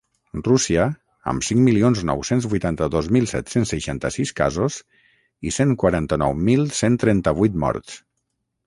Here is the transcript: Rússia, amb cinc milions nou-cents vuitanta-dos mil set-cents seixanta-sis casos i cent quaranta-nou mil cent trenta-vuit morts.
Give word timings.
Rússia, 0.45 0.85
amb 1.31 1.45
cinc 1.47 1.61
milions 1.65 2.01
nou-cents 2.11 2.47
vuitanta-dos 2.53 3.11
mil 3.19 3.29
set-cents 3.35 3.75
seixanta-sis 3.77 4.33
casos 4.41 4.79
i 5.51 5.55
cent 5.61 5.79
quaranta-nou 5.85 6.39
mil 6.51 6.69
cent 6.83 7.01
trenta-vuit 7.07 7.65
morts. 7.69 8.05